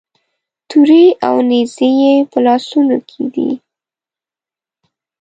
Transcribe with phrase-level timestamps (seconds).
[0.69, 3.49] تورې او نیزې یې په لاسونو کې دي.